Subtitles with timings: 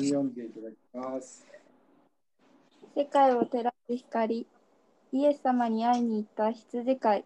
[0.00, 1.46] に読んでいただきます。
[2.96, 4.46] 世界を照らす光、
[5.12, 7.24] イエス様に会いに行った羊飼い、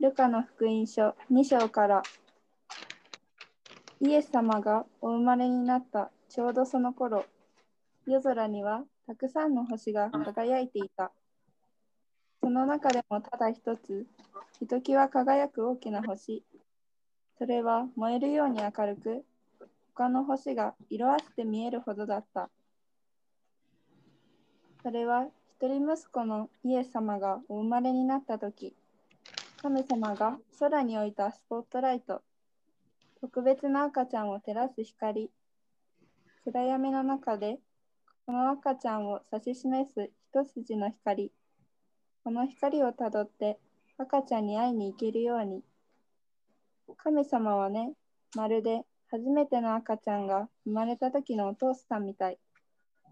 [0.00, 2.02] ルカの福音書2章から、
[4.00, 7.24] イエス様がお生まれになったちょうどその頃、
[8.06, 11.12] 夜空にはたくさんの星が輝いていた。
[12.40, 14.06] その中でもただ一つ、
[14.58, 16.42] ひときわ輝く大きな星。
[17.38, 19.24] それは燃えるように明るく、
[19.94, 22.50] 他の星が色あせて見えるほどだった。
[24.82, 25.26] それは
[25.60, 28.74] 一人息子のイエス様がお生まれになったとき、
[29.60, 32.22] 神様が空に置いたスポットライト、
[33.20, 35.30] 特別な赤ちゃんを照らす光、
[36.44, 37.60] 暗闇の中で
[38.26, 41.30] この赤ちゃんを指し示す一筋の光、
[42.24, 43.58] この光をたどって
[43.98, 45.62] 赤ちゃんに会いに行けるように。
[46.96, 47.92] 神様はね、
[48.34, 52.38] まるで初めての赤ちゃんが生まれた時のお父さんみたい。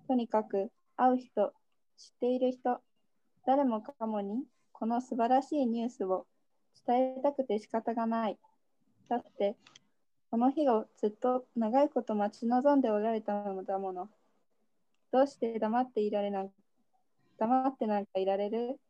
[0.08, 1.52] とにかく会う人、
[1.98, 2.78] 知っている人、
[3.46, 6.26] 誰もかもにこの素晴らしいニュースを
[6.86, 8.38] 伝えたくて仕方がない。
[9.10, 9.56] だって、
[10.30, 14.08] この日をずっと長いこと待ち望んでおられたのだもの。
[15.12, 16.50] どうして黙っていられない
[17.38, 18.80] 黙ってなんかいられる？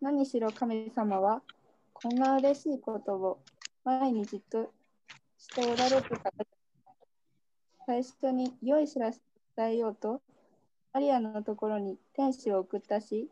[0.00, 1.42] 何しろ神様は
[1.92, 3.42] こんな嬉しいことを
[3.84, 4.72] 前にじっと
[5.42, 6.46] しておられるから
[7.84, 9.22] 最初に良い知らせを
[9.56, 10.22] 伝えようと
[10.92, 13.28] マリアのところに天使を送ったし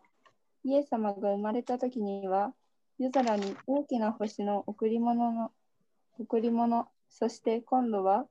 [0.65, 2.53] イエス様が生まれた時には
[2.99, 5.53] 夜空に大きな星の贈り物の
[6.19, 8.27] 贈り物そして今度は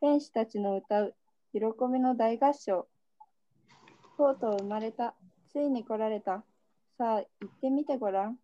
[0.00, 1.14] 天使たちの歌う
[1.52, 1.60] 喜
[1.92, 2.88] びの大合唱。
[4.16, 5.14] とうとう生まれた
[5.52, 6.44] ついに来られた。
[6.96, 8.36] さあ行ってみてごらん。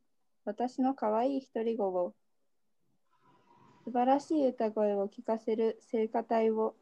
[0.44, 2.14] 私の可愛い独り子を
[3.84, 6.74] 素晴らしい歌声を聞かせる聖歌隊を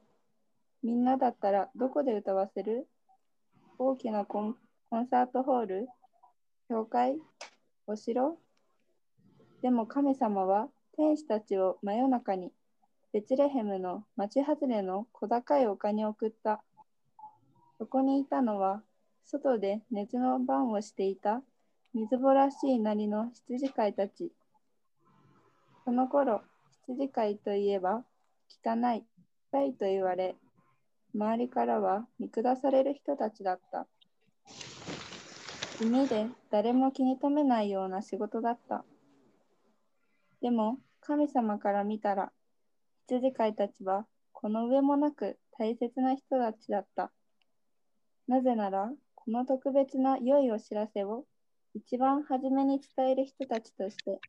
[0.85, 2.87] みんなだったらどこで歌わせる？
[3.77, 4.57] 大きなコン
[5.11, 5.89] サートホール？
[6.69, 7.17] 教会？
[7.89, 8.39] お城？
[9.63, 12.53] でも神様は天使たちを真夜中に
[13.13, 16.63] ベツレヘムの町外れの小高い丘に送った。
[17.79, 18.81] そこにいたのは
[19.25, 21.43] 外で熱の番をしていた
[21.95, 24.31] みずぼらしいなりの羊飼いたち。
[25.85, 26.43] その頃、
[26.89, 28.05] 羊飼いといえば
[28.65, 29.05] 汚い、
[29.53, 30.35] 臭いと言われ、
[31.15, 33.87] 周りからは見下される人たちだった。
[35.79, 38.85] 地味で誰も気に留めないような仕事だった。
[40.41, 42.33] でも、神様から見たら、
[43.07, 47.13] 羊飼いたちはこの上もなく大切な人たちだった。
[48.27, 51.25] なぜなら、この特別な良いお知らせを
[51.75, 54.21] 一番初めに伝える人たちとして、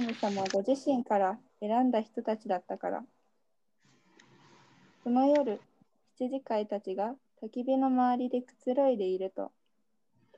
[0.00, 3.04] 神様ご自身から選んだ人たちだったから。
[5.04, 5.60] その夜、
[6.14, 9.52] 羊飼いたちが焚き火の周りでくつろいでいると、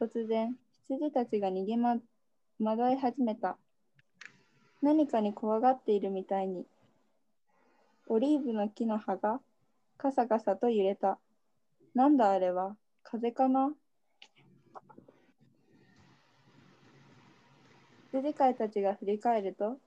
[0.01, 0.57] 突然、
[0.89, 1.97] 羊たちが逃げま、
[2.59, 3.57] 惑い始めた。
[4.83, 6.67] 何かに怖がっているみたいに。
[8.09, 9.39] オリーブの木の葉が
[9.97, 11.21] カサカサと揺れた。
[11.95, 12.75] なんだあれは
[13.05, 13.73] 風かな？
[18.13, 19.79] 羊飼いたちが振り返ると、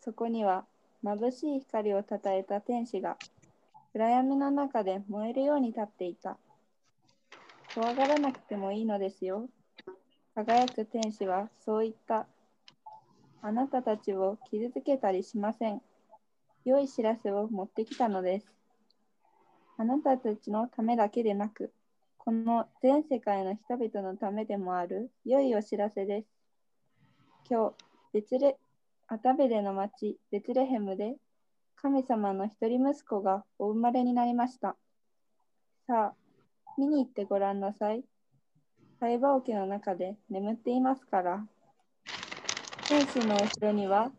[0.00, 0.64] そこには
[1.04, 3.16] 眩しい光をたたえた天使が
[3.92, 6.38] 暗闇の中で燃えるように立っていた。
[7.74, 9.48] 怖がらなくてもいいのですよ。
[10.34, 12.26] 輝く天使はそう言った。
[13.42, 15.82] あなたたちを傷つけたりしません。
[16.64, 18.46] 良い知らせを持ってきたのです。
[19.76, 21.72] あなたたちのためだけでなく、
[22.18, 26.31] この全世界の人々のためでもある良いお知らせです。
[27.50, 27.74] 今日、
[28.12, 28.56] ベツレ
[29.08, 31.16] アタベレの町ベツレヘムで
[31.76, 34.76] 神様の一人息子がお生まれになりました。
[35.86, 36.14] さあ、
[36.78, 38.04] 見に行ってごらんなさい。
[39.00, 41.44] 会話桶の中で眠っていますから。
[42.88, 44.12] 天使の後ろには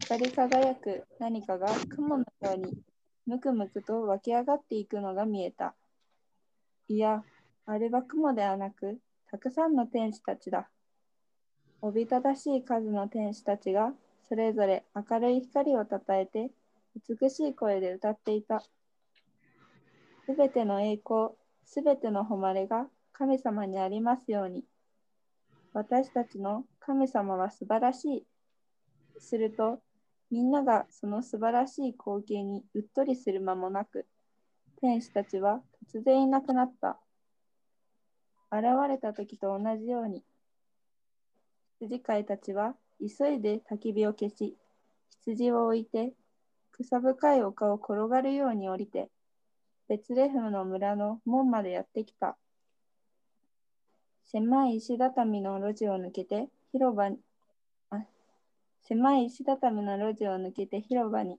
[0.00, 2.78] 光り輝く何かが雲のように
[3.26, 5.74] むくむくと湧き上がっていくのが見えた。
[6.88, 7.24] いや、
[7.66, 8.98] あれは雲ではなく、
[9.30, 10.68] たくさんの天使たちだ。
[11.82, 13.94] おびただしい数の天使たちが、
[14.28, 16.50] それぞれ明るい光をたたえて、
[17.08, 18.62] 美しい声で歌っていた。
[20.26, 21.30] すべての栄光、
[21.64, 24.64] すべての誉れが神様にありますように。
[25.72, 28.26] 私たちの神様は素晴らしい。
[29.18, 29.80] すると、
[30.30, 34.06] みんながその素晴らしい光景にうっとりする間もなく、
[34.80, 35.62] 天使たちは
[35.92, 36.98] 突然いなくなった。
[38.52, 40.22] 現れた時と同じように、
[41.80, 44.54] 羊飼いたちは急いで焚き火を消し、
[45.22, 46.12] 羊を置いて、
[46.72, 49.08] 草深い丘を転がるように降りて、
[49.88, 52.36] ベツレヘムの村の門までやってきた。
[54.26, 57.18] 狭い石畳の路地を抜けて広場に、
[57.88, 58.04] あ
[58.82, 61.38] 狭い石畳の路地を抜けて広場に、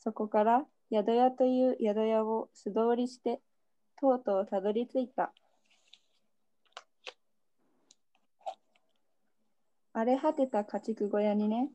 [0.00, 3.40] そこから宿屋という宿屋を素通りして、
[4.00, 5.32] とうとうたどり着いた。
[9.96, 11.70] 荒れ果てた家畜小屋にね、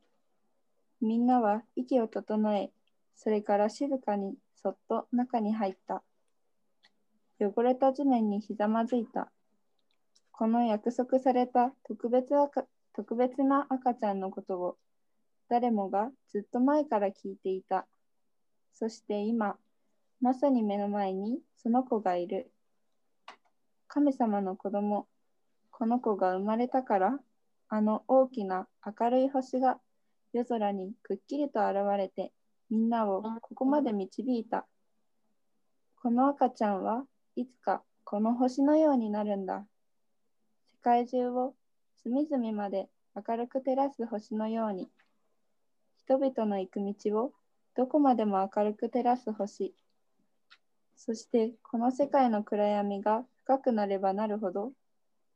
[1.02, 2.70] みんなは息を整え、
[3.16, 6.04] それから静かにそっと中に入った。
[7.40, 9.32] 汚れた地面にひざまずいた。
[10.32, 14.78] この約束された特別赤特別な赤ちゃんのことを
[15.50, 17.88] 誰もがずっと前から聞いていた。
[18.72, 19.56] そして今、
[20.22, 22.52] まさに目の前にその子がいる。
[23.88, 25.08] 神様の子供、
[25.72, 27.20] この子が生まれたから、
[27.74, 29.80] あの大きな明るい星が
[30.34, 32.34] 夜空にくっきりと現れて、
[32.70, 34.68] みんなをここまで導いた。
[35.96, 37.06] この赤ちゃんは
[37.38, 39.66] いつかこの星のようになるんだ。
[40.82, 41.54] 界中を
[42.04, 44.90] 隅々まで明るく照らす星のように、
[45.96, 47.32] 人々の行く道を
[47.78, 49.74] どこまでも明るく照らす星。
[50.98, 54.74] そしてこの世界の暗闇が深くなればなるほど、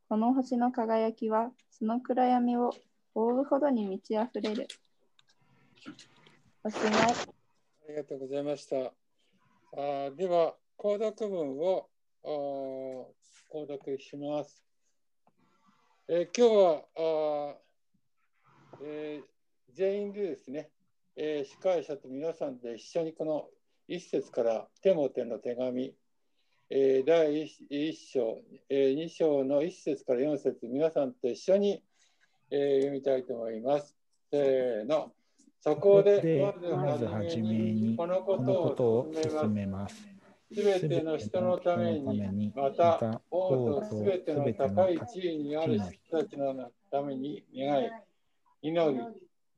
[0.08, 2.70] この星の輝きはその暗闇を
[3.12, 4.68] 覆うほどに満ち溢れる。
[6.62, 6.92] おしまい。
[6.92, 7.14] あ
[7.88, 8.76] りがとうございました。
[8.76, 11.88] あでは、購読文を
[12.22, 14.64] 購読します。
[16.06, 19.22] えー、今日はあ、えー、
[19.74, 20.70] 全員でですね、
[21.16, 23.48] えー、司会者と皆さんで一緒にこの
[23.88, 25.96] 一節からテモテの手紙、
[26.68, 31.80] えー、第一章、えー、2章の一節から4節皆さんと一緒に、
[32.50, 33.94] えー、読みたいと思います。
[34.32, 35.12] せーの。
[35.60, 38.38] そこでまずはじめにこのこ
[38.76, 39.94] とを進めます。
[40.52, 47.90] すべての人のために、また王とすべての高い地位にある人たちのために願い、
[48.62, 49.00] 祈り、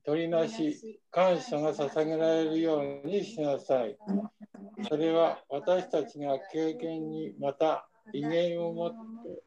[0.08, 3.94] 取りなし、感謝が捧げられるようにしなさい。
[4.88, 8.94] それは私たちが経験にまた威厳を持っ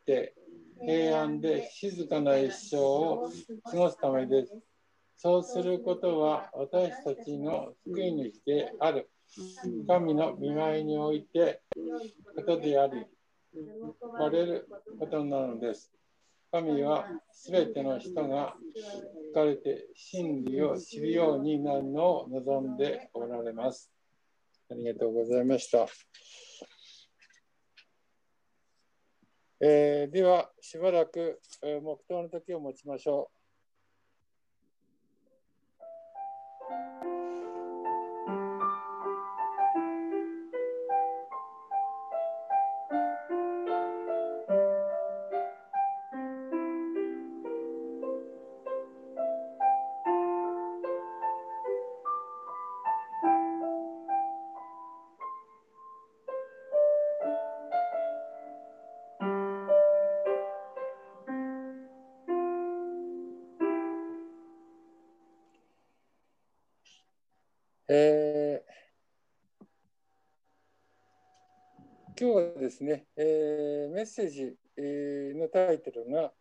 [0.06, 0.36] て
[0.80, 3.32] 平安で静かな一生を
[3.72, 4.56] 過ごすためです。
[5.18, 9.10] そうすることは私たちの救い主である
[9.88, 11.64] 神の見舞いにおいて
[12.36, 13.04] ことであり、
[14.20, 14.68] バれる
[15.00, 15.92] ことなのです。
[16.52, 18.56] 神はすべての人が
[19.32, 23.90] 聞かれて真理を知るようになるのを望んでおられます。
[24.70, 25.88] ありがとうございました。
[29.62, 33.41] えー、では、しばらく、えー、黙祷の時を持ちましょう。
[74.12, 74.58] ッセージ、
[75.38, 76.34] のタイトルが、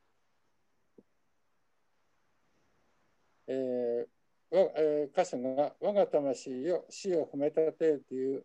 [3.46, 8.44] えーわえー、箇所が「我が魂よ死を褒めたて」という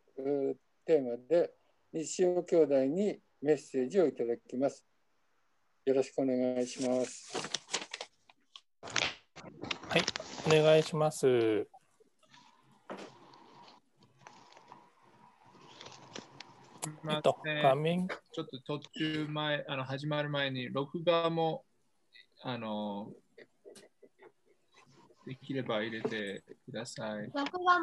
[0.85, 1.51] テーマで
[1.91, 4.85] 西尾兄弟にメッセージをいただきます。
[5.85, 7.37] よろしくお願いします。
[8.81, 10.01] はい、
[10.47, 11.74] お願いします。
[17.09, 21.63] えっと、画面ちょっと途中前、あの始まる前に、録画も
[22.41, 23.11] あの
[25.25, 27.31] できれば入れてください。
[27.33, 27.81] 録画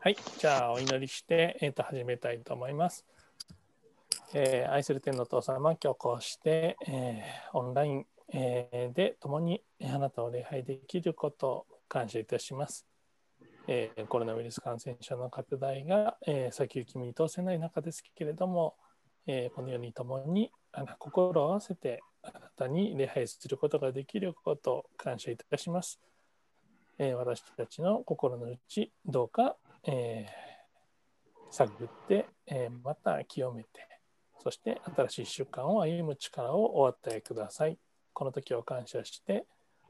[0.00, 3.04] はい、じゃあお祈りして、えー、と始めたいと思います。
[4.34, 12.86] えー、愛する天の父様、今日こうして、えー、オンライン、えー、で共にあなたを礼拝できることを感謝いたします。
[13.66, 18.76] えー、コロナウイルス感染症の拡大が、えー、先行き見通せない中ですけれども、
[19.26, 25.98] えー、このように共にあの心を合わせてあなたに礼拝することができることを感謝いたします。
[26.98, 33.68] えー、私たちの心の内、どうか、えー、探って、えー、また清めて、
[34.42, 37.78] そして新しい習慣を歩む力をお与えください。
[38.12, 39.46] この時を感謝して、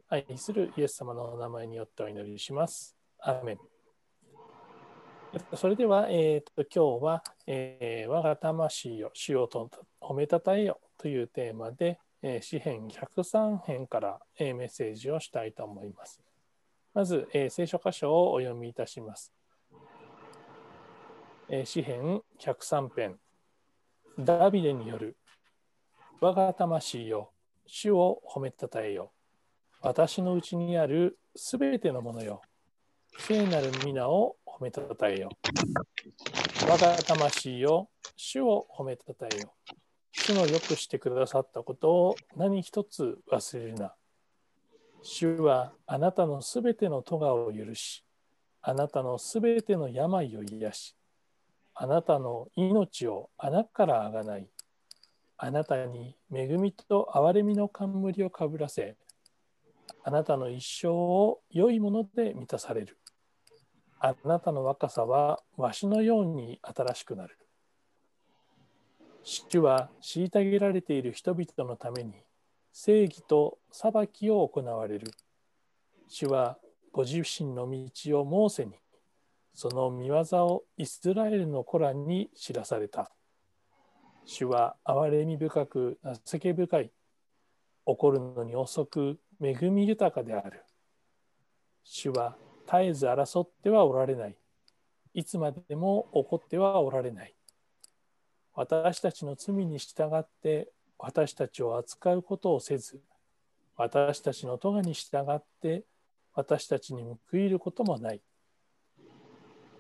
[0.09, 2.97] 愛するイエス様のお名前によってお祈りします。
[3.21, 3.59] アーメン。
[5.55, 16.21] それでは、えーと、今日は、えー、我が魂を主よと褒めたたえよというテーマで、えー、詩編103編から、えー、メッセージをしたいと思います。
[16.95, 19.33] まず、えー、聖書箇所をお読みいたします。
[21.51, 23.17] えー、詩編103編
[24.19, 25.17] ダビデによる
[26.21, 27.31] 我が魂よ
[27.67, 29.13] 主を褒めたたえよ。
[29.81, 32.41] 私のうちにあるすべてのものよ。
[33.19, 35.29] 聖なる皆を褒めたたえよ。
[36.63, 39.55] 我が魂よ主を褒めたたえよ。
[40.11, 43.95] 主のよくしてくださったことを何一つ忘れるな。
[45.03, 48.05] 主はあなたのすべての咎を許し
[48.63, 50.98] あなたのすべての病を癒し
[51.81, 54.49] あなたの命を穴からあがない。
[55.37, 58.97] あなたに恵みと憐れみの冠をかぶらせ、
[60.03, 62.99] あなたの一生を良いもので満たされる。
[64.01, 67.39] あなたの若さはわしのように新しくなる。
[69.23, 72.15] 主は虐げられている人々のために
[72.73, 75.13] 正義と裁きを行われる。
[76.09, 76.59] 主は
[76.91, 78.73] ご自身の道をモーセに
[79.61, 83.11] その見業をイスラエルの子らに知らされた。
[84.25, 86.93] 主は憐れみ深く情け深い。
[87.85, 90.63] 怒るのに遅く恵み豊かである。
[91.83, 92.37] 主は
[92.67, 94.37] 絶えず争ってはおられない。
[95.13, 97.35] いつまでも怒ってはおられない。
[98.55, 103.01] 私たちの罪に従って私たちを扱うことをせず、
[103.77, 105.83] 私たちの咎に従って
[106.33, 108.23] 私たちに報いることもない。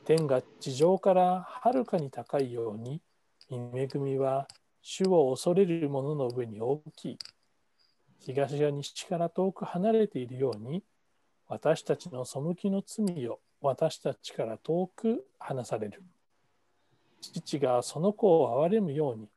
[0.08, 3.02] 天が地上からはるかに高いように
[3.50, 4.48] 恵みは
[4.80, 7.18] 主を恐れる者の上に大きい。
[8.20, 10.82] 東や西から遠く離れているように
[11.46, 16.02] 私たちの背きの罪を私たちから遠く離される。
[17.20, 19.28] 父がその子を憐れむように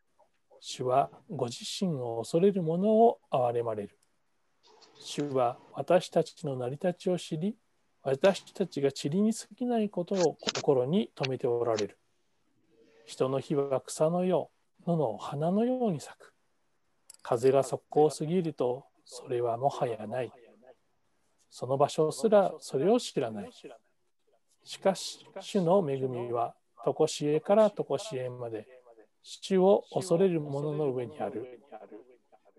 [0.62, 4.00] 主はご自身を恐れる者を憐れまれる。
[4.98, 7.58] 主は私たちの成り立ちを知り
[8.04, 11.98] 私たちが塵に過ぎないことを心に留めておられる。
[13.06, 14.50] 人の火は草のよ
[14.86, 16.34] う、野の花のように咲く。
[17.22, 20.32] 風が速攻すぎると、それはもはやない。
[21.50, 23.52] その場所すらそれを知らない。
[24.64, 28.68] しかし、主の恵みは、とこしえからとこしえまで、
[29.22, 31.62] 主を恐れる者の上にある。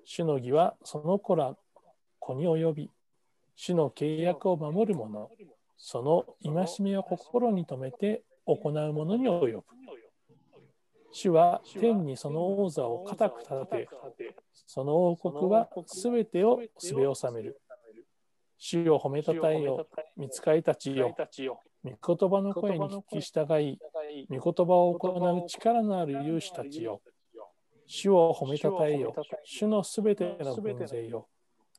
[0.05, 1.57] 主の義はその子ら
[2.19, 2.91] 子に及び、
[3.57, 5.31] 主の契約を守る者、
[5.77, 9.65] その戒めを心に留めて行う者に及ぶ。
[11.13, 13.89] 主は天にその王座を固く立て、
[14.67, 17.61] その王国はすべてをすべ収める。
[18.57, 21.15] 主を褒めたたえよ、見つかりたちよ、
[21.85, 23.79] 御言葉の声に聞き従い、
[24.31, 25.09] 御言葉を行
[25.45, 27.03] う力のある勇士たちよ。
[27.87, 31.29] 主を褒めたたえよ、主のすべての軍勢よ。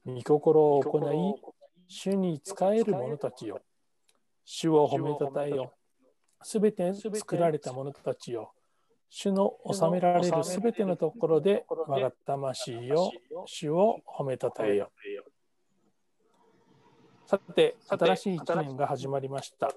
[0.05, 1.52] 御心を行い、
[1.87, 3.61] 主に仕える者たちよ。
[4.45, 5.73] 主を褒めたたえよ。
[6.41, 8.53] すべて作られた者たちよ。
[9.09, 13.11] 主の治められるすべてのところで我が魂よ。
[13.45, 14.91] 主を褒めたたえよ。
[17.25, 19.69] さて、新しい1年が始まりました。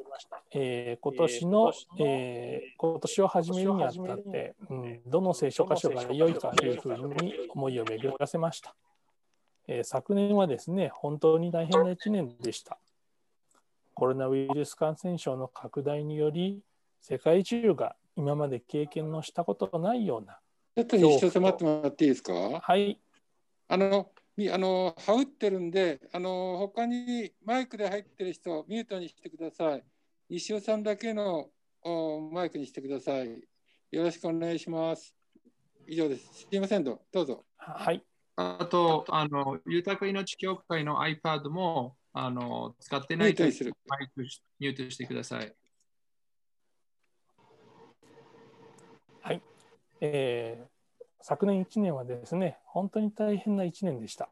[0.53, 8.75] えー、今年の、えー、今年を始めるにあたって、うん、どの聖書箇所が良いかというふうに思いを巡らせました。
[9.69, 12.79] えー、昨年はですね、本当に大変な1年でした。
[13.95, 16.61] コロナウイルス感染症の拡大により、
[17.01, 20.39] 世界中が今まで経験のしたことのないような。
[20.77, 22.33] ちょっと西尾迫ってもらっていいですか？
[22.61, 23.01] はい。
[23.69, 24.11] あの、
[24.53, 29.85] あの、はうってるんで、あの、他にマイクで入ってる人、ミュートにしてください。
[30.29, 31.49] 西尾さんだけの
[32.33, 33.29] マイクにしてください。
[33.91, 35.15] よろしくお願いします。
[35.87, 36.41] 以上です。
[36.41, 37.45] すみません、どうぞ。
[37.57, 38.05] はい。
[38.37, 44.23] あと、あの、豊か命協会の iPad もあの使ってないとマイク
[44.59, 45.55] ミュートしてください。
[49.23, 49.43] はい、
[50.01, 50.77] えー。
[51.23, 54.29] 昨年1年はですね、本当に大変な1年でした。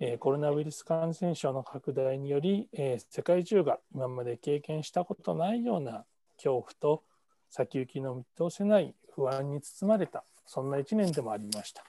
[0.00, 7.02] えー、コロナウイルス感染症の拡大により、えー、世界中が今まで経験したことないような恐怖と
[7.50, 11.84] 先行きの見通せない不安に包まれた、そんな1年でもありました。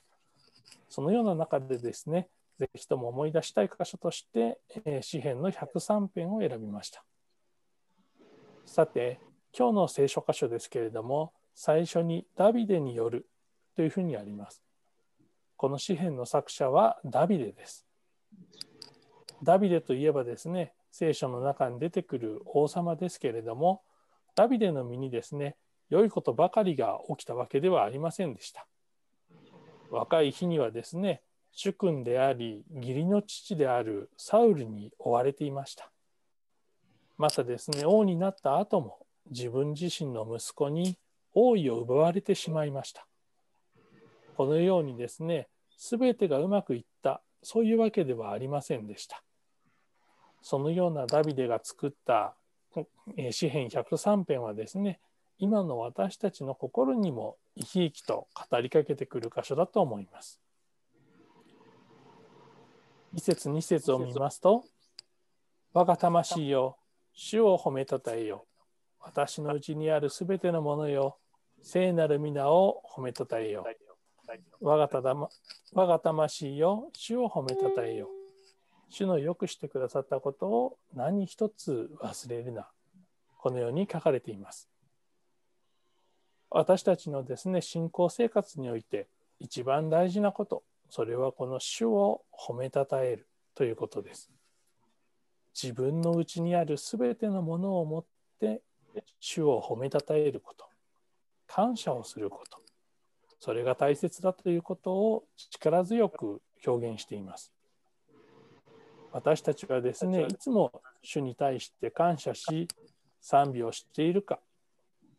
[0.96, 7.04] そのような中でですね、ぜひとも思い出したい箇所として、えー、詩篇の103編を選びました。
[8.66, 9.20] さて、
[9.52, 13.28] 今日の聖書箇所ですけれども、最初にダビデによる
[13.76, 14.64] というふうにあります。
[15.58, 17.86] この詩篇の作者はダビデです。
[19.44, 23.82] ダビデといえばですね、聖書の中に出てくる王様ですけれども、
[24.34, 25.58] ダビデの身にですね、
[25.90, 28.66] 良いことばかりが起きたわけではありませんでした。
[29.90, 35.92] 若い日にはですね、主君であり、義理の父であるサウルに追われていました。
[37.18, 40.98] またですね、王になった後も自分自身の息子に
[41.34, 43.08] 王位を奪われてしまいました。
[44.36, 49.24] このようにですね、すべてがうまくいった、そういうわけではありませんでした。
[50.42, 52.36] そのようなダビデが作った
[53.32, 55.00] 詩篇103編はですね、
[55.38, 60.40] 今の私たちの心にも生き生きと語りかけてくる箇所だと思います。
[63.14, 64.64] 一節二節を見ますと、
[65.74, 66.78] 我が魂よ、
[67.14, 68.46] 主を褒めたたえよ。
[69.00, 71.18] 私のうちにあるすべてのものよ、
[71.62, 73.66] 聖なる皆を褒めたたえよ。
[74.62, 75.30] 我がただ、ま、
[75.74, 78.10] 我が魂よ、主を褒めたたえよ。
[78.90, 82.70] 主のよくしてくださったことを何一つ忘れるな。
[83.38, 84.70] このように書かれています。
[86.58, 89.10] 私たちのですね、信仰生活において
[89.42, 94.32] 一番大事なこと、それはこの主を褒めたたえるということです。
[95.54, 98.06] 自分のうちにあるすべてのものをもっ
[98.40, 98.62] て
[99.20, 100.66] 主を褒めたたえること、
[101.46, 102.58] 感謝をすること、
[103.42, 107.52] それが大切だということを力強く表現しています。
[109.12, 110.72] 私たちはですね、いつも
[111.04, 112.70] 主に対して感謝し、
[113.20, 114.40] 賛美をしているか、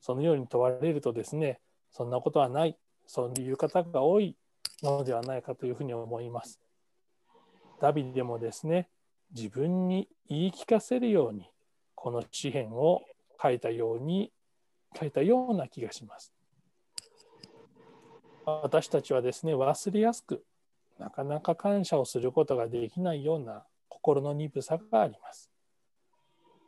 [0.06, 1.58] そのように問われるとですね、
[1.90, 4.36] そんなことはない、そういう方が多い
[4.80, 6.60] のではないかというふうに思います。
[7.80, 8.88] ダビデもですね、
[9.34, 11.50] 自分に言い聞かせるように、
[11.96, 13.02] この詩篇を
[13.42, 14.30] 書いたように、
[14.96, 16.32] 書いたような気がします。
[18.44, 20.44] 私たちはですね、忘れやすく、
[21.00, 25.50] なかなか感謝をすることができないような心の鈍さがあります。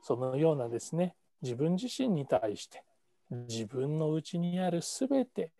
[0.03, 2.83] そのようなですね、自分自身に対して、
[3.31, 5.53] 自分の内にあるすべて、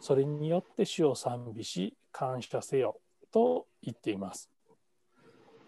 [0.00, 3.00] それによって主を賛美し、感謝せよ
[3.32, 4.50] と言っています。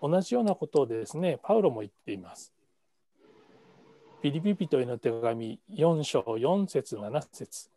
[0.03, 2.53] 同じようなことをですね、パウロも言っています。
[4.21, 7.69] ピリピピトへの手紙4章4節7節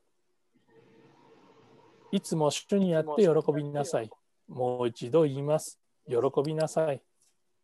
[2.11, 4.09] いつも主にあって喜びなさい。
[4.47, 5.79] もう一度言います。
[6.07, 7.01] 喜びなさい。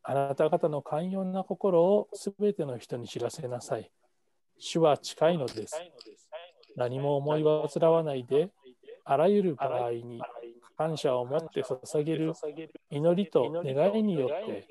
[0.04, 3.90] あなた方の寛容な心をすべての人に知らせなさい。
[4.58, 5.76] 主は近いのです。
[6.76, 8.50] 何も思い煩わないで、
[9.06, 10.22] あらゆる場合に
[10.78, 12.34] 感謝を持って捧げる
[12.90, 14.68] 祈りと願いによって、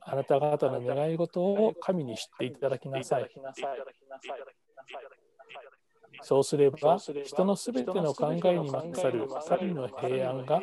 [0.00, 3.30] あなた方の願い事を神に知っていただきなさい。
[6.22, 10.62] そうすれば、人のすべての考えに勝る神の平安が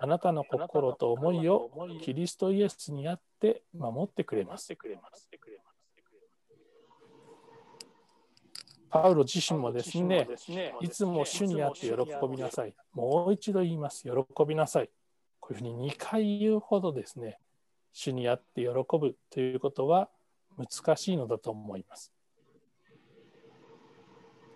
[0.00, 1.70] あなたの心と思いを
[2.02, 4.76] キリストイエスにあって守ってくれます。
[8.94, 10.28] パウロ自身もですね、
[10.80, 11.96] いつも主にあって喜
[12.30, 12.72] びなさい。
[12.92, 14.04] もう一度言います。
[14.04, 14.90] 喜びなさい。
[15.40, 17.40] こういうふうに2回言うほどですね、
[17.92, 20.08] 主にあって喜ぶということは
[20.56, 22.12] 難しいのだと思います。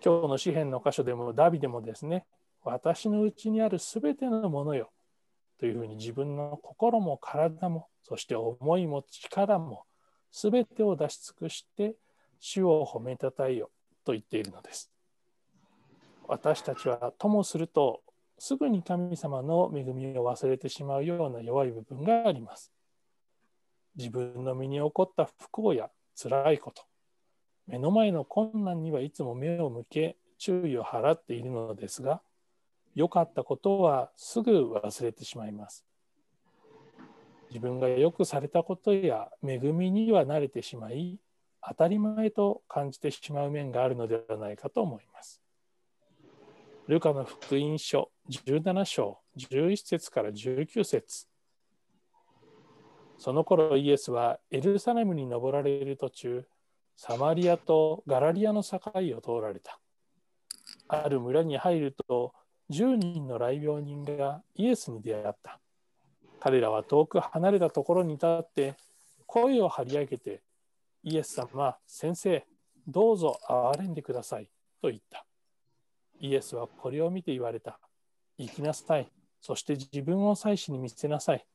[0.01, 2.25] 今日の詩篇の箇所でもダビデもですね、
[2.63, 4.89] 私のうちにあるすべてのものよ
[5.59, 9.83] というふうに自分の心も体も、そして思いも力も
[10.31, 11.95] すべてを出し尽くして
[12.39, 13.69] 主を褒めたたえよ
[14.09, 14.91] と言っているのです。
[16.27, 18.01] 私たちはともすると
[18.39, 22.71] すぐに神様の恵みを忘れてしまうような弱い部分があります。
[23.95, 26.83] 自分の身に起こった不幸や辛いこと、
[27.67, 32.21] 目の前の困難にはいつも目を向け注意を払っているのですが
[32.95, 35.85] 良かったことはすぐ忘れてしまいます
[37.49, 41.19] 自分がよくされたことや恵みには慣れてしまい
[41.69, 45.41] 当たり前と感じてしまう面があるのではないかと思います
[46.87, 51.27] ルカの福音書17章11節から19節
[53.17, 56.45] その頃イエスはエルサレムに登られる途中
[57.01, 59.79] サマリアとガラリアの境を通られた。
[60.89, 62.33] ある村に入ると、
[62.71, 65.61] 10人の来病人がイエスに出会った。
[66.41, 68.75] 彼らは遠く離れたところに立って、
[69.27, 70.41] 声を張り上げて、
[71.03, 72.45] イエス様、先生、
[72.87, 74.49] どうぞ憐れんでください、
[74.81, 75.25] と言った。
[76.19, 77.79] イエスはこれを見て言われた。
[78.37, 79.09] 行きなさい。
[79.41, 81.45] そして自分を祭司に見せなさい。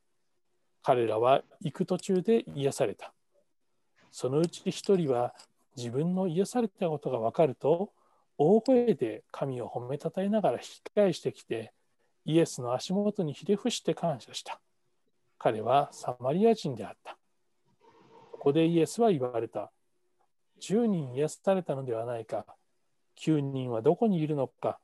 [0.83, 3.13] 彼らは行く途中で癒された。
[4.11, 5.35] そのうち一人は
[5.77, 7.91] 自分の癒されたことが分かると
[8.39, 11.73] 大声で神を褒めたたえながら引き返してきて
[12.25, 14.61] イエスの足元にひれ伏して感謝した。
[15.39, 17.19] 彼はサマリア人であった。
[18.45, 19.73] ここでイエスは言われた。
[20.61, 22.45] 10人癒されたのではないか。
[23.19, 24.79] 9人はどこにいるのか。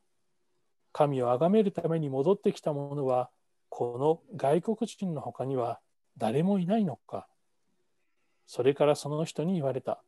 [0.91, 3.29] 神を崇めるために戻ってきた者は、
[3.69, 5.79] この外国人の他には
[6.17, 7.27] 誰もいないのか。
[8.47, 10.01] それからその人に言われた。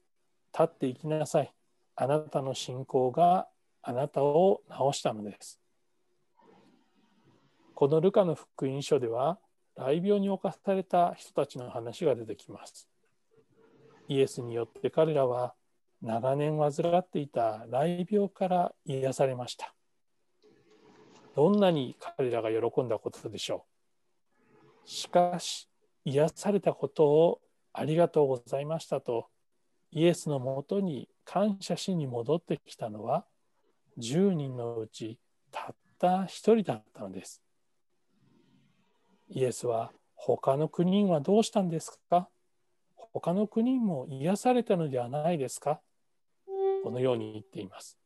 [0.51, 1.53] 立っていきなさい。
[1.95, 3.47] あなたの信仰が
[3.83, 5.61] あなたを治したのです。
[7.75, 9.37] このルカの福音書では、
[9.75, 12.89] 雷病に侵された人たちの話が出てきます。
[14.07, 15.55] イエスによって彼らは
[16.01, 19.73] 長年患っていた雷病から癒されました。
[21.35, 23.65] どんなに彼らが喜んだことでしょ
[24.85, 24.89] う。
[24.89, 25.69] しかし、
[26.05, 29.29] 癒されたことをありがとうございましたと、
[29.91, 33.25] イエスのもとに感謝しに戻ってきたのは、
[33.97, 35.17] 10人のうち
[35.51, 37.41] たった1人だったのです。
[39.29, 42.29] イエスは、他の9人はどうしたんですか？
[43.13, 45.79] 他の9人も癒されたのではないですか？
[46.83, 47.97] このように言っています。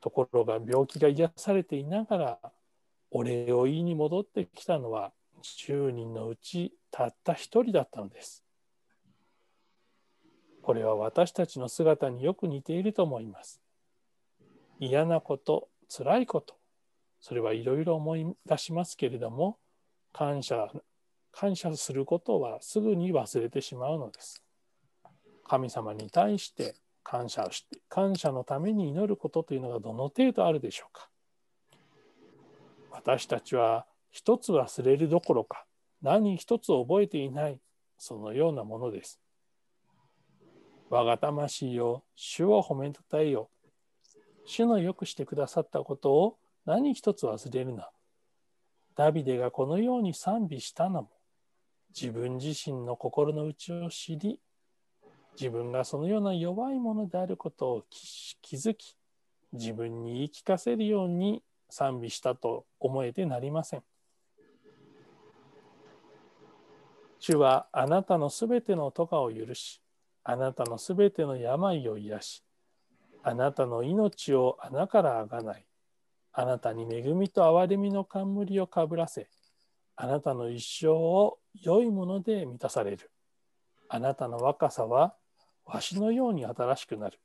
[0.00, 2.38] ところが病気が癒されていながら
[3.10, 5.12] お礼を言いに戻ってきたのは
[5.42, 8.44] 10人のうちたった1人だったのです。
[10.62, 13.60] これは私たちの姿によく似ていると思います。
[14.78, 16.54] 嫌なこと、辛いこと、
[17.20, 19.58] それはいろいろ思い出しますけれども、
[20.12, 20.70] 感謝、
[21.32, 24.42] 感謝することはすぐに忘れてしまうのです。
[25.44, 31.08] 神様に対して感謝をして、感謝のために祈ることというのがどの程度あるでしょうか。
[32.90, 35.64] 私たちは一つ忘れるどころか、
[36.02, 37.58] 何一つ覚えていない、
[37.98, 39.20] そのようなものです。
[40.90, 43.48] 我が魂よ、主を褒めたたえよ。
[44.44, 47.90] 主のよくしてくださったことを何一つ忘れるな。
[48.94, 51.10] ダビデがこのように賛美したのも、
[51.94, 54.40] 自分自身の心の内を知り、
[55.38, 58.96] 自分がそのような弱いものであることを気づき、
[59.52, 63.82] 自分に言い聞かせるように賛美したと思えてなりません。
[67.18, 69.80] 主はあなたのすべての咎を許し、
[70.24, 72.44] あなたのすべての病を癒し、
[73.22, 75.66] あなたの命を穴からあがない、
[76.32, 79.28] あなたに恵みと憐れみの冠をかぶらせ、
[79.94, 83.10] あなたの一生を良いもので満たされる。
[83.88, 85.14] あなたの若さは
[85.66, 87.18] わしのように新しくなる。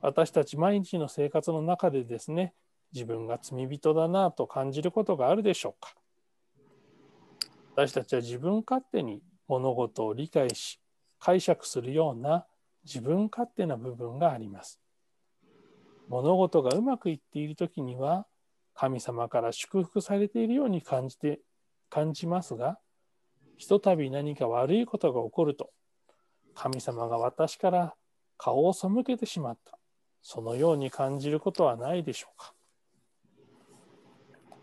[0.00, 2.54] 私たち毎日の生活の中でですね、
[2.92, 5.94] 自分が罪人だなと感じることがあるでしょうか。
[7.76, 10.80] 私たちは自分勝手に物事を理解し
[11.18, 12.46] 解釈するような
[12.84, 14.80] 自分勝手な部分があります。
[16.08, 18.26] 物事がうまくいっている時には
[18.74, 21.40] 神様から祝福されているように感じて
[21.90, 22.78] 感じますが
[23.56, 25.70] ひとたび何か悪いことが起こると
[26.54, 27.94] 神様が私から
[28.38, 29.78] 顔を背けてしまった
[30.22, 32.54] そのように感じることはないでしょうか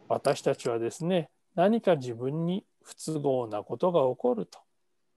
[0.08, 4.60] 私たちはですね何か自分に不都合なことが起こると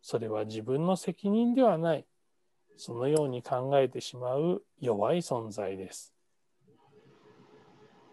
[0.03, 2.07] それは自分の責任ではない。
[2.77, 6.15] そのように考えてしまう弱い存在です。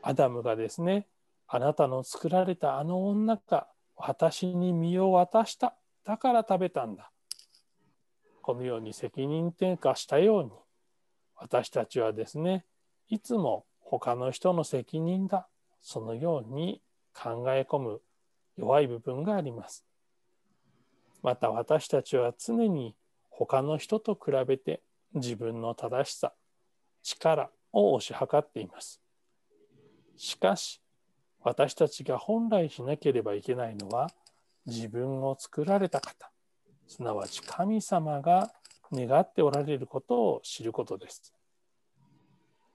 [0.01, 1.07] アダムがですね、
[1.47, 5.75] あなたの作られたあの女が私に身を渡した。
[6.05, 7.11] だから食べたんだ。
[8.41, 10.51] このように責任転嫁したように、
[11.35, 12.65] 私たちはですね、
[13.09, 15.47] いつも他の人の責任だ。
[15.81, 16.81] そのように
[17.13, 18.01] 考え込む
[18.57, 19.85] 弱い部分があります。
[21.21, 22.95] また私たちは常に
[23.29, 24.81] 他の人と比べて
[25.13, 26.33] 自分の正しさ、
[27.03, 29.01] 力を推し量っています。
[30.15, 30.81] しかし、
[31.47, 34.09] 私たちが本来しなければいけないのは、
[34.65, 36.29] 自分を作られた方、
[36.87, 38.51] すなわち神様が
[38.91, 41.33] 願っておられることを知ることです。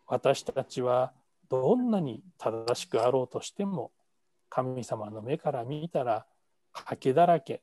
[0.07, 1.13] 私たちは
[1.51, 3.93] どんなに正しくあろうとしても、
[4.49, 6.25] 神様の目から見たら、
[6.73, 7.63] 賭けだらけ、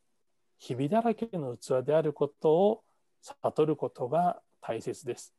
[0.60, 2.84] ひびだらけの器であることを
[3.24, 5.34] 悟ることが大切です。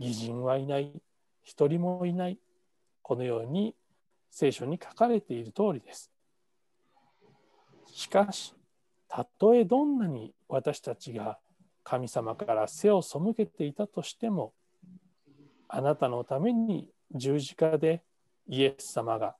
[0.00, 1.00] 義人はいない、
[1.44, 2.40] 一人もいない、
[3.02, 3.76] このように
[4.32, 6.10] 聖書に書かれている通りです。
[7.86, 8.54] しかし、
[9.06, 11.38] たとえどんなに私たちが
[11.84, 14.54] 神様から背を背けていたとしても、
[15.68, 18.02] あなたのために十字架で
[18.48, 19.36] イエス様が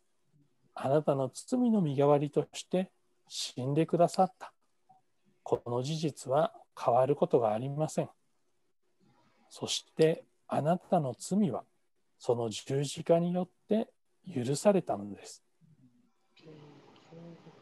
[0.74, 2.90] あなたの罪の身代わりとして
[3.28, 4.52] 死んでくださった。
[5.42, 8.10] この事実は変わることがありません。
[9.48, 11.64] そしてあなたの罪は
[12.18, 13.88] その十字架によって
[14.32, 15.42] 許されたのです。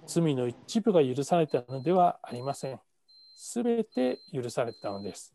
[0.07, 2.81] 罪の一部が許されたのではありません。
[3.37, 5.35] すべて許されたのです。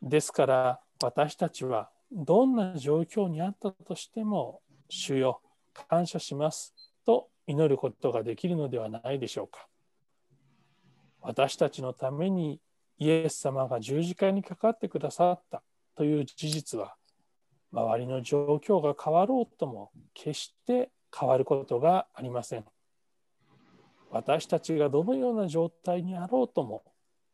[0.00, 5.42] ですから私たちはどんな状況にあったとしても主よ
[5.88, 9.66] 感謝しますと祈ることができるのではないでしょうか。
[11.20, 12.60] 私たちのために
[12.98, 15.62] イエス様が十字架にかかってくださった
[15.96, 16.94] という事実は
[17.72, 22.64] 周りの状況が変わろうとも決して変わることがありません。
[24.10, 26.82] 私たちがどのような状態にあろうとも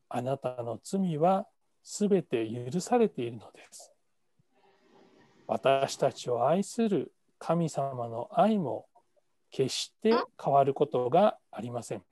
[0.09, 1.47] あなたの罪は
[1.83, 3.93] すべて許されているのです。
[5.47, 8.87] 私たちを愛する神様の愛も
[9.51, 12.03] 決して変わることがありません。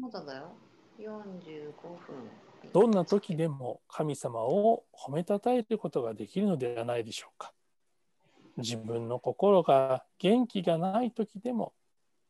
[0.00, 0.52] まだだよ。
[0.98, 7.52] 45分どんな時でも神様を褒めたたえることができるのではないでしょうか。
[8.56, 11.72] 自分の心が元気がない時でも、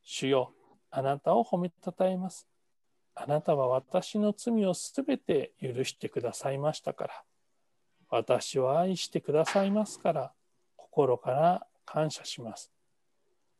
[0.02, 0.52] 主よ、
[0.90, 2.46] あなたを褒めたたえます。
[3.14, 7.22] あなたは私の罪をすべて許してくださいましたから、
[8.10, 10.32] 私を愛してくださいますから、
[10.76, 12.70] 心から感謝します。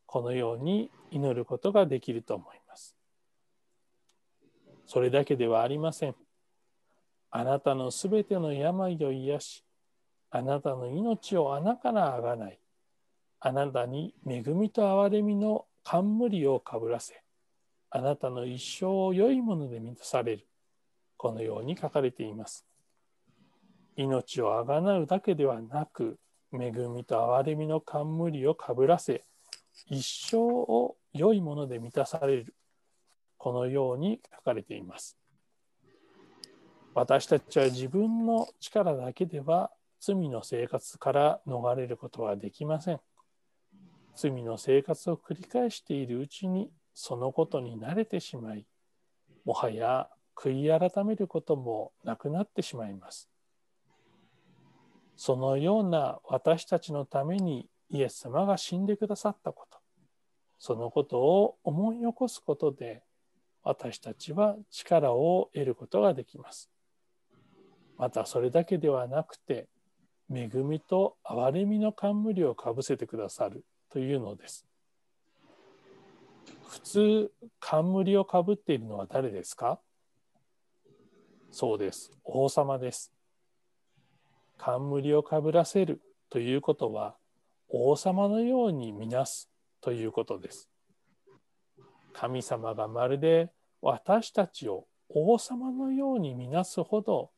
[0.06, 2.96] このように祈ることができると思います。
[4.86, 6.14] それだけではありません。
[7.36, 9.64] あなたのすべての病を癒し、
[10.30, 12.60] あなたの命を穴からあがない、
[13.40, 17.24] あなたに恵みと憐れみの冠をかぶらせ、
[17.90, 20.46] あなたの一生を良いもので満たされる。
[21.16, 22.64] このように書かれています。
[23.96, 26.20] 命をあがなうだけではなく、
[26.52, 29.24] 恵みと憐れみの冠をかぶらせ、
[29.88, 32.54] 一生を良いもので満たされる。
[33.38, 35.18] このように書かれています。
[36.94, 43.00] 私たちは自分の力だけでは罪の生活から逃れることはできません。
[44.14, 48.64] 罪の生活を繰り返しているうちにそのことに慣れてしまい、
[49.44, 53.28] もはや悔い改めることもなくなってしまいます。
[55.16, 59.78] そのような私たちのためにイエス様が死んでくださったこと、
[60.60, 63.02] そのことを思い起こすことで、
[63.64, 66.70] 私たちは力を得ることができます。
[67.98, 69.68] またそれだけではなくて、
[70.32, 74.66] 恵みと憐れみの冠をかぶせてくださるというのです。
[76.68, 79.78] 普通、冠をかぶっているのは誰ですか？
[81.50, 82.10] そうです。
[82.24, 83.12] 王様です。
[84.58, 87.16] 冠をかぶらせるということは、
[87.68, 89.48] 王様のようにみなす
[89.80, 90.68] ということです。
[92.12, 93.50] 神様がまるで
[93.82, 97.30] 私たちを王様のようにみなすほど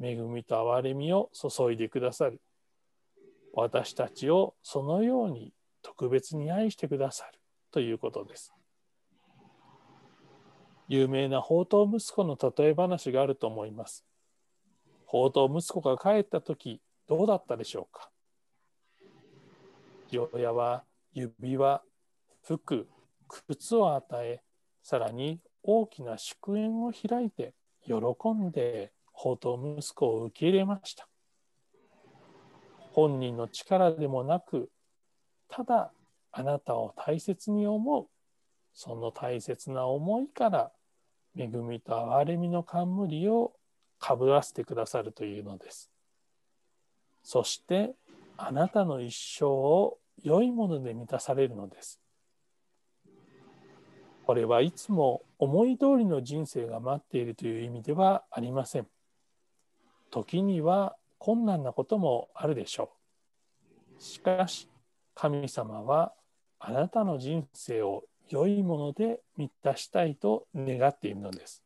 [0.00, 2.40] 恵みと憐れみを注いでくださる。
[3.52, 7.38] 私たちをそのように特別に愛してくださる
[7.72, 8.52] ということです。
[10.86, 14.04] 有名な宝刀息子の例え話があると思います。
[15.06, 18.10] 宝刀息子が帰った時どうだったでしょうか？
[20.08, 21.82] 父親は指輪、
[22.42, 22.88] 服、
[23.26, 24.42] 靴を与え、
[24.82, 27.94] さらに大きな祝宴を開いて喜
[28.32, 31.08] んで宝刀息子を受け入れました。
[32.92, 34.70] 本人の力でもなく、
[35.48, 35.92] ただ
[36.30, 38.06] あなたを大切に思う、
[38.72, 40.70] その大切な思いから
[41.36, 43.52] 恵みと憐れみの冠を
[43.98, 45.90] かぶらせてくださるというのです。
[47.24, 47.94] そして
[48.36, 52.00] あなたの一生を良いもので満たされるのです。
[54.26, 58.86] これはいつも思い通りの人生が待っているという意味ではありません。
[60.10, 62.90] 時には困難なこともあるでしょ
[63.98, 64.02] う。
[64.02, 64.68] しかし、
[65.14, 66.14] 神様は
[66.58, 71.62] あなたの人生を良いもので満たしたいと願っているのです。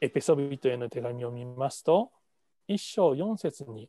[0.00, 2.10] エペソビトへの手紙を見ますと、
[2.66, 3.88] 一章四節に、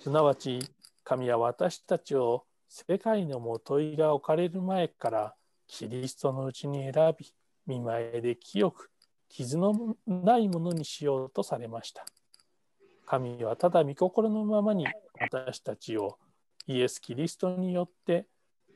[0.00, 0.60] すなわち
[1.04, 5.34] 神は私たちを世界のもといが置かれる前から
[5.68, 7.32] キリストのうちに選び、
[7.66, 8.90] 見舞いで清く、
[9.28, 12.04] 傷のないものにしようとされました。
[13.04, 14.86] 神はただ御心のままに
[15.20, 16.18] 私たちを
[16.66, 18.26] イエス・キリストによって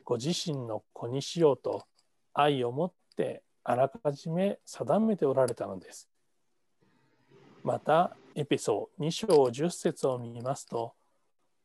[0.05, 1.85] ご自身の子にしようと
[2.33, 6.09] 愛を持ってあらかじめ定めておられたのです。
[7.63, 10.95] また、エペソー2章10節を見ますと、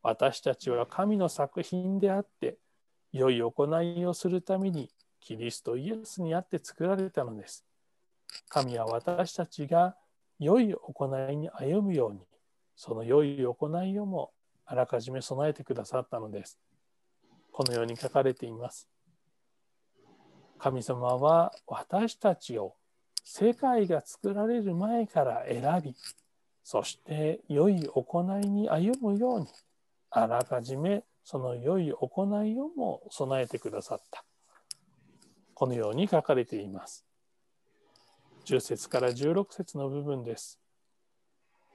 [0.03, 2.57] 私たちは神の作品であって、
[3.13, 4.89] 良い行いをするために
[5.21, 7.64] キリストイエスにあって作られたのです。
[8.49, 9.95] 神は私たちが
[10.39, 12.19] 良い行いに歩むように、
[12.75, 14.31] その良い行いをも
[14.65, 16.59] あらかじめ備えてくださったのです。
[17.51, 18.89] このように書かれています。
[20.57, 22.75] 神様は私たちを
[23.23, 25.95] 世界が作られる前から選び、
[26.63, 29.47] そして良い行いに歩むように、
[30.09, 34.23] あらかじめその良い行いをも備えてくださった。
[35.53, 37.05] このように書かれています。
[38.45, 40.59] 10節から16節の部分です。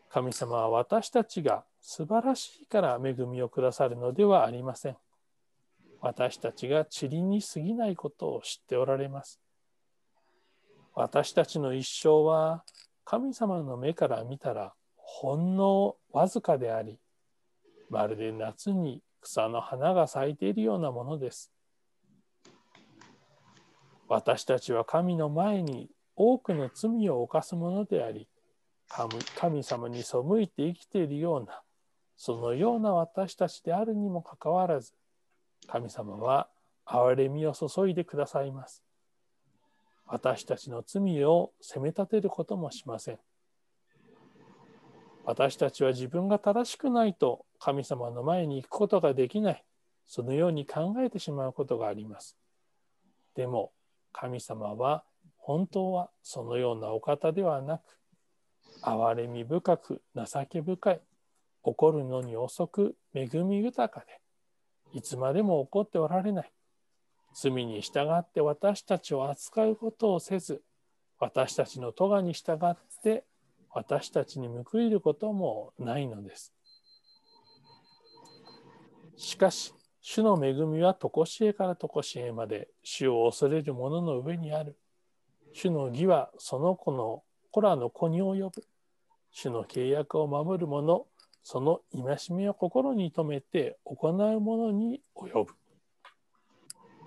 [0.09, 4.97] 神様は私たちが素晴らしいから恵みをくださるのではありません。
[6.01, 9.41] 私たちが塵に過ぎないことを知っておられます。
[10.95, 12.65] 私たちの一生は
[13.05, 16.99] 神様の目から見たらほんのわずかであり、
[17.89, 21.51] まるで夏に草の花が咲いているようなものです。
[24.09, 25.89] 私たちは神の前に
[26.23, 28.29] 多くの罪を犯すものであり、
[29.37, 31.63] 神様に背いて生きているような、
[32.15, 34.93] そのような私たちであるにもかかわらず、
[35.67, 36.51] 神様は
[36.85, 38.83] 憐れみを注いでくださいます。
[40.05, 43.19] 私たちの罪を責め立てることもしません。
[45.25, 49.65] 私たちは自分が正しくないと神様の前に行くことができない、
[50.07, 52.37] そのように考えてしまうことがあります。
[53.35, 53.73] でも、
[54.13, 55.05] 神様は
[55.51, 57.83] 本当はそのようなお方ではなく、
[58.85, 61.01] 憐れみ深く情け深い、
[61.65, 64.21] 怒るのに遅く恵み豊かで、
[64.93, 66.53] いつまでも怒っておられない。
[67.35, 70.63] 罪に従って私たちを扱うことをせず、
[71.19, 73.25] 私たちの咎に従って
[73.73, 76.55] 私たちに報いることもないのです。
[79.17, 84.77] しかし、主の恵みは常しえから常しえまで主を恐れる者の上にある。
[85.53, 88.65] 主の義はその子の子らの子に及ぶ。
[89.33, 91.07] 主の契約を守る者、
[91.43, 95.53] その戒めを心に留めて行う者に及ぶ。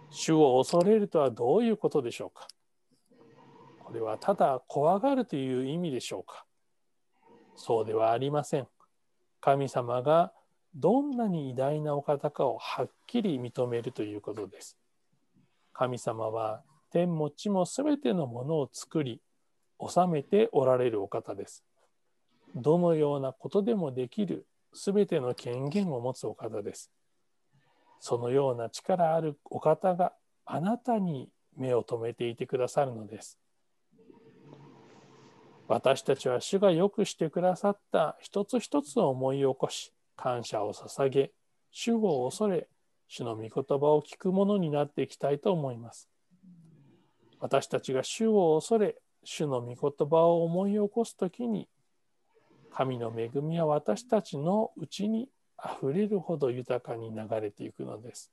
[0.09, 2.47] 主を恐れるとはどういうことでしょうか
[3.79, 6.45] これはただ怖がるという意味でしょうか
[7.55, 8.67] そうではありません。
[9.41, 10.31] 神様が
[10.75, 14.77] どんなに偉大なお方かをはっきり認めるということです。
[15.73, 19.19] 神様は天も地もすべてのものを作り、
[19.79, 21.63] 治めておられるお方です。
[22.55, 26.91] どのようなことでもできるすべての権限を持つお方です。
[27.99, 30.13] そのような力あるお方が
[30.45, 33.39] あなたに目を留めていてくださるのです。
[35.67, 41.31] 私たちは主がよくしてくださった一つ一つを思い起こし、感謝を捧げ、
[41.71, 42.67] 主を恐れ、
[43.07, 46.12] 主の御言葉を聞くものになっていきたいと思います。
[47.43, 51.67] 私たちが主を恐れ、主の御言葉を思い起こすときに、
[52.71, 55.27] 神の恵みは私たちのうちに
[55.57, 58.31] あふれるほど豊かに流れていくのです。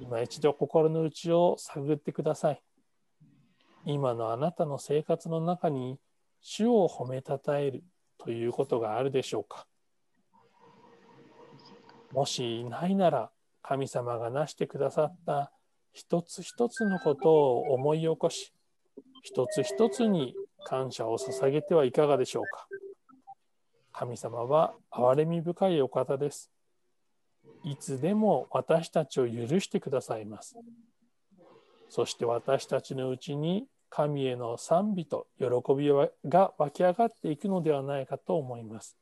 [0.00, 2.62] 今一度心の内を探ってください。
[3.84, 6.00] 今のあなたの生活の中に
[6.40, 7.84] 主を褒めたたえる
[8.18, 9.68] ということがあるでしょうか
[12.10, 13.30] もしないなら
[13.62, 15.52] 神様がなしてくださった
[15.92, 18.52] 一つ一つのことを思い起こし
[19.22, 22.66] 一つ一つに感謝を捧げてはいかがでしょうか
[23.92, 26.50] 神様は憐れみ深いお方です。
[27.62, 30.56] いつでも私たちを許してくださいます。
[31.88, 35.90] そして私たちのうちに神への賛美と喜び
[36.24, 38.96] が湧き上がっていくのではないかと思います。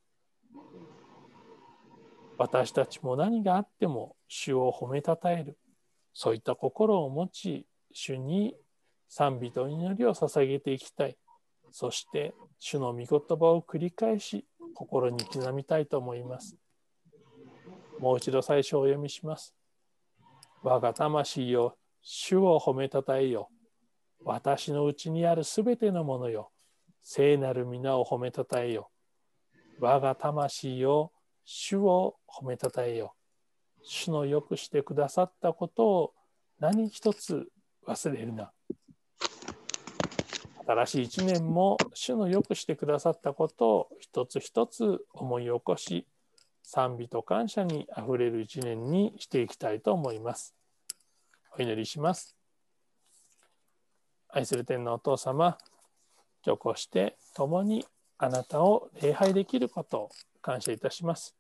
[2.37, 5.57] 私たちも何があっても主を褒めたたえる、
[6.12, 8.55] そういった心を持ち、主に
[9.09, 11.17] 賛美と祈りを捧げていきたい。
[11.73, 14.44] そして主の御言葉を繰り返し
[14.75, 16.56] 心に刻みたいと思います。
[17.98, 19.54] もう一度最初をお読みします。
[20.63, 23.48] 我が魂よ、主を褒めたたえよ。
[24.25, 26.50] 私のうちにあるすべてのものよ。
[27.02, 28.90] 聖なる皆を褒めたたえよ。
[29.79, 31.13] 我が魂よ、
[31.44, 33.15] 主を褒めたたえよ。
[33.83, 36.14] 主のよくしてくださったことを
[36.58, 37.48] 何一つ
[37.87, 38.52] 忘れるな。
[40.66, 46.06] 新しい一年も主のよくしてくださったことを一つ一つ思い起こし、
[46.62, 50.54] 賛美と感謝にあふれる一年にしていきたいと思います。
[51.58, 52.37] お祈りします。
[54.28, 55.58] 愛する天のお父様、
[56.46, 57.85] 今日こうして共に
[58.18, 60.10] あなたを礼拝できることを
[60.40, 61.40] 感謝いたします。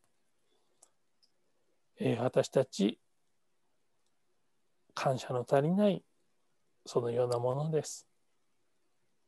[2.02, 2.98] えー、私たち、
[4.94, 6.02] 感謝の足りない
[6.86, 8.08] そのようなものです。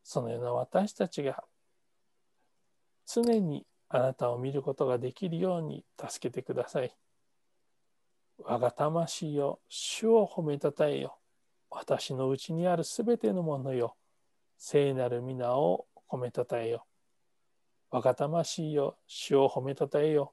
[0.02, 1.44] そのような私たちが
[3.06, 6.96] 常にあなたを見ることができるように助けてください。
[8.38, 11.18] 我が魂よ、主を褒めたたえよ。
[11.70, 13.96] 私のうちにあるすべてのものよ。
[14.56, 16.86] 聖なる皆を褒めたたえよ。
[17.90, 20.32] 我が魂よ、主を褒めたたえよ。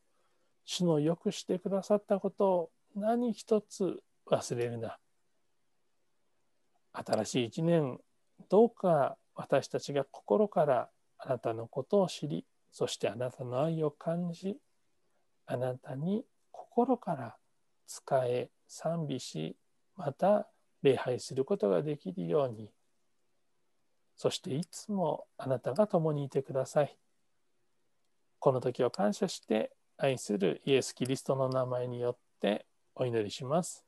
[0.72, 5.00] 主のよくしてくださったことを何一つ忘れるな。
[6.94, 7.98] 新しい一年、
[8.50, 14.58] どうか私たちが心からあなたのことを知り、そしてあなたの愛を感じ、
[15.48, 17.36] あなたに心から
[17.88, 19.56] 仕え、賛美し、
[19.96, 20.48] また
[20.84, 22.70] 礼拝することができるように、
[24.16, 26.96] そしていつもあなたが共にいてください。
[28.38, 29.72] この時を感謝して
[30.02, 33.84] 愛するイエス・キリストの名前によってお祈りします。